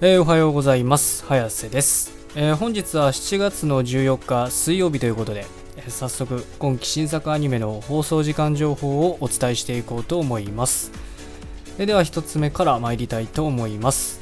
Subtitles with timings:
[0.00, 1.24] えーおはようございます。
[1.26, 5.44] 早瀬です、えー本日は7月の14日水曜日ということで、
[5.76, 10.92] えー早速今期新作アニメの放送時間情報をお伝えしていこうと思います。
[11.80, 14.20] えでは1つ目から参りたいと思います。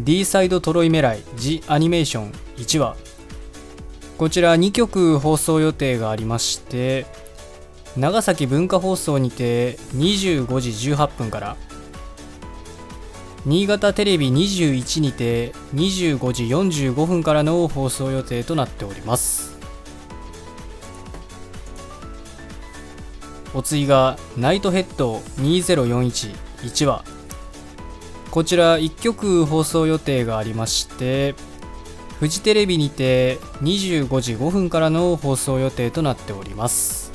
[0.00, 2.96] D サイドトロイメライジアニメーション1話。
[4.18, 7.06] こちら2曲放送予定がありまして
[7.96, 11.56] 長崎文化放送にて25時18分から
[13.46, 19.56] 新潟テレビ21にて25時45分からの放送予定となっております。
[23.54, 27.04] お次がナイトヘッド20411話。
[28.32, 31.36] こちら1曲放送予定がありまして
[32.18, 37.05] フジテレビにて25時5分からの放送予定となっております。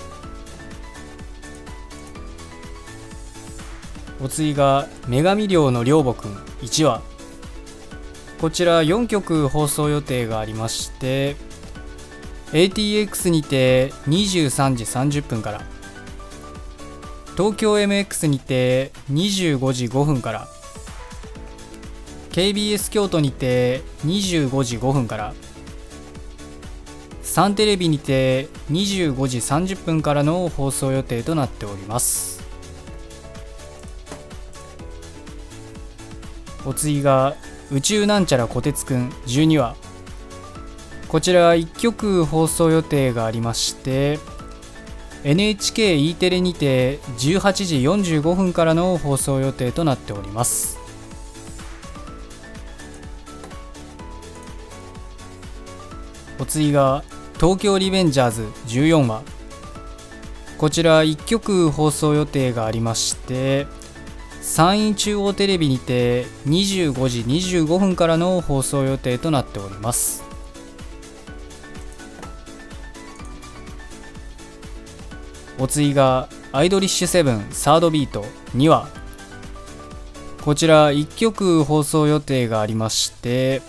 [4.24, 6.36] お次が女神寮の寮母くん。
[6.62, 7.02] 1話。
[8.42, 11.36] こちら4曲放送予定がありまして
[12.54, 15.62] ATX にて23時30分から
[17.38, 20.48] 東京 MX にて25時5分から
[22.32, 25.36] KBS 京都にて25時5分から
[27.22, 32.31] サンテレビにて25時30分からの放送予定となっております。
[36.66, 37.36] お次が
[37.72, 39.10] 宇宙なんちゃらこてつくん。
[39.28, 39.76] 12話
[41.08, 44.20] こちら1曲放送予定がありまして
[45.24, 47.78] NHKE テレにて18時
[48.22, 50.80] 45分からの放送予定となっております。
[56.40, 57.04] お次が
[57.36, 59.22] 東京リベンジャーズ14話
[60.58, 63.68] こちら1曲放送予定がありまして
[64.42, 70.24] 山陰中央テレビにて25時25分からの放送予定となっております。
[75.62, 78.88] お次がアイドリッシュセブンサードビート2話
[80.42, 83.62] こちら1曲放送予定がありまして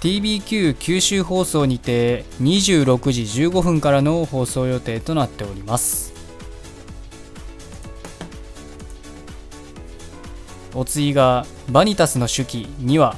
[0.00, 6.15] TBQ 九州放送にて26時15分からの放送予定となっております。
[10.76, 13.16] お次がバニタスの手記2話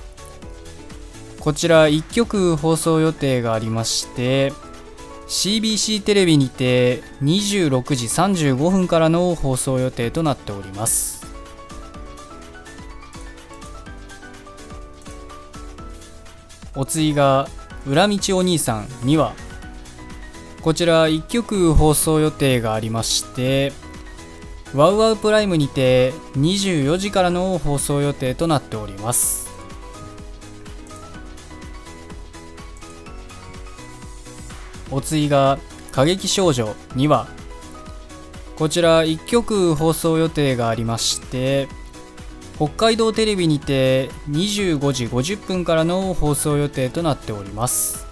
[1.40, 4.52] こちら1曲放送予定がありまして
[5.26, 11.18] CBC テレビにて26時35分からの放送予定となっております。
[16.74, 17.48] お次が
[17.88, 19.34] 裏道お兄さん2話
[20.62, 23.72] こちら1曲放送予定がありまして
[24.74, 29.48] ワウワウプライムにて24時からの放送予定となっております。
[34.90, 35.58] お次が
[35.92, 37.28] 過激少女2話
[38.56, 41.68] こちら1曲放送予定がありまして
[42.56, 48.06] 北海道テレビにて25時50分からの放送予定となっております。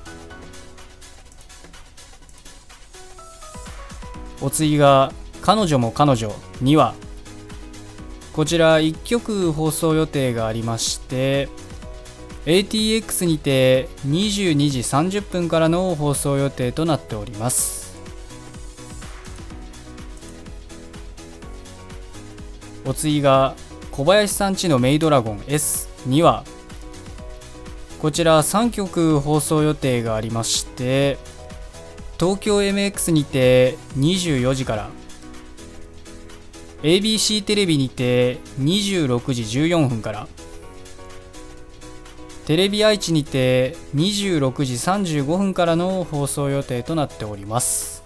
[4.41, 5.13] お次が
[5.47, 6.31] 彼女も彼女
[6.65, 6.97] 2話
[8.33, 11.49] こちら1曲放送予定がありまして
[12.47, 17.97] ATX にて22時30分からの放送予定となっております。
[22.85, 23.55] お次が
[23.93, 26.43] 小林さんちのメイドラゴン S2 話
[28.03, 31.19] こちら3曲放送予定がありまして
[32.19, 34.91] 東京 MX にて24時から
[36.83, 40.29] ABC テレビにて26時14分から
[42.47, 47.97] テレビ愛知にて26時35分からの放送予定となっております。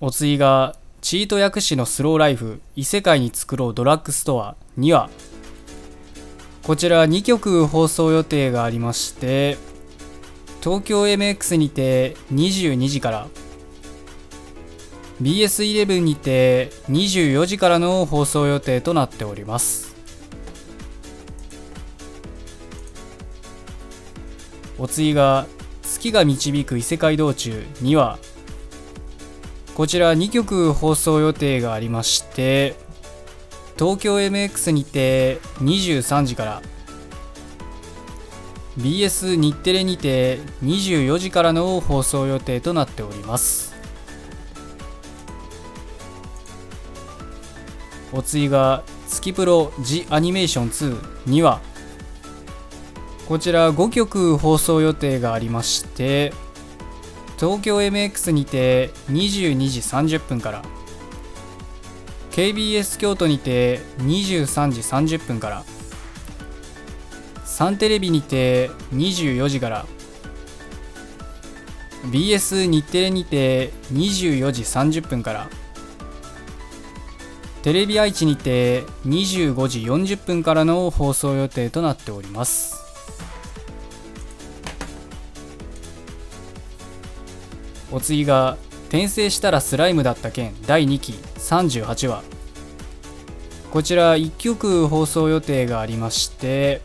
[0.00, 5.08] お次がチート薬師のスローライフ異世界に作ろうドラッグストア2話
[6.62, 9.56] こちら2曲放送予定がありまして
[10.64, 13.28] 東京 MX にて22時から。
[15.20, 19.94] BS11 にて24時からの放送予定となっております。
[24.78, 25.46] お次が
[25.82, 28.18] 月が導く異世界道中2話
[29.76, 32.74] こちら2曲放送予定がありまして
[33.78, 36.62] 東京 MX にて23時から
[38.78, 43.74] BS 日テレにて24時からの放送予定となっております。
[48.14, 51.60] お次が月プロジアニメーション2 2話
[53.26, 56.32] こちら5曲放送予定がありまして
[57.40, 60.62] 東京 MX にて22時30分から
[62.30, 65.64] KBS 京都にて23時30分から
[67.54, 69.86] サンテレビにて24時から。
[72.10, 75.48] BS 日テレにて24時30分から。
[77.62, 82.74] テレビ愛知にて25時40分からの放送予定となっております。
[87.92, 88.56] お次が
[88.88, 92.24] 転生したらスライムだった件第2期38話。
[93.70, 96.80] こちら1曲放送予定がありまして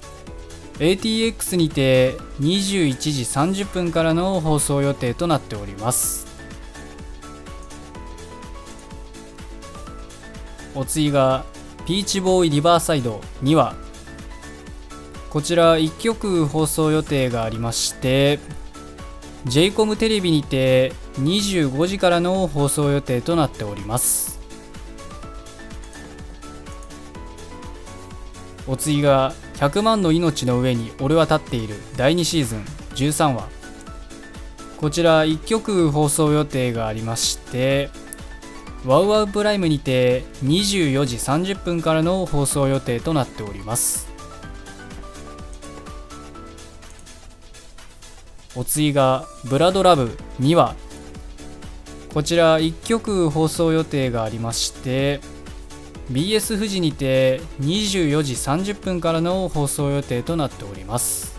[0.80, 6.28] ATX にて21時30分からの放送予定となっております。
[10.76, 11.44] お次が
[11.86, 13.76] ピーチボーイリバーサイド2話
[15.30, 18.40] こちら1曲放送予定がありまして
[19.46, 24.40] j イコムテレビにて25時からの放送予定となっております。
[28.68, 31.76] お次が100万の命の上に俺は立っている。
[31.98, 32.60] 第2シーズン
[32.96, 33.50] 13話。
[34.78, 37.90] こちら1曲放送予定がありまして
[38.86, 44.08] ワウワウプライムにて24時30分からの放送予定となっております。
[48.56, 50.76] お次がブラドラブ2話
[52.14, 55.20] こちら1曲放送予定がありまして
[56.12, 61.38] BS 富士にて24時30分からの放送予定となっております。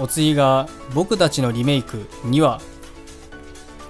[0.00, 2.60] お次が僕たちのリメイク2話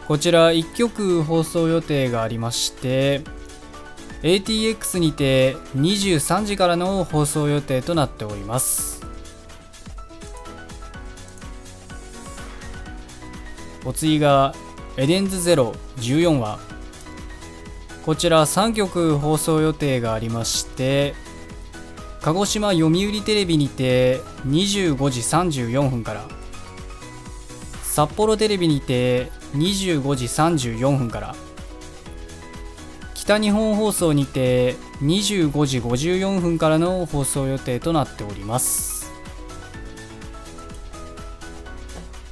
[0.06, 3.22] こちら1曲放送予定がありまして
[4.22, 9.00] ATX にて23時からの放送予定となっております。
[13.84, 14.54] お次が
[14.98, 16.58] エデンズゼロ14話。
[18.04, 21.14] こちら3曲放送予定がありまして
[22.20, 26.28] 鹿児島読売テレビにて25時34分から。
[27.82, 31.34] 札幌テレビにて25時34分から。
[33.14, 38.91] 北日本放送にて25時54分からの放送予定となっております。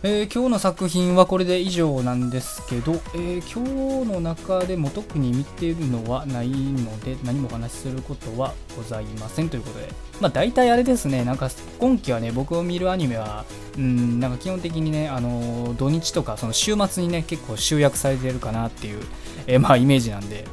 [0.02, 9.88] えー、今日の作品はこれで以上なんですけど、えー、今日の中でも特に見てるのはないので何もお話しすることはございませんということで。
[10.18, 13.44] まあ大体あれですねなんか今期はね僕を見るアニメは
[13.76, 19.02] うんなんか基本的にねあの土日とかその週末にね結構集約されてるかなっていう、
[19.46, 20.46] え、まあイメージなんで、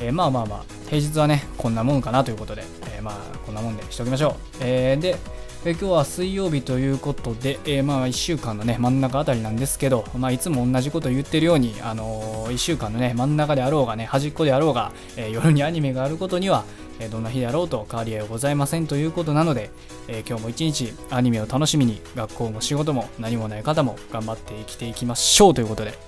[0.00, 2.64] えまあまあまあ平日はねこんなもんかなということで、
[2.96, 5.16] えまあこんなもんでしておきましょう、えで
[5.66, 16.64] え今日は水曜日ということで、え、まあ1週間のね真ん中あたりなんですけど、まあ、いつも同じこと言ってるように、あの、1週間のね真ん中であろうがね端っこであろうが、え、夜にアニメがあることには、
[17.00, 19.70] えどんな日であろうと変わり合いはございませんということなので、
[20.06, 25.98] え今日も一日アニメを楽しみに学校も仕事も何もない方も頑張って生きていきましょうということで。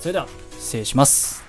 [0.00, 0.26] それでは
[0.58, 1.45] 失礼します。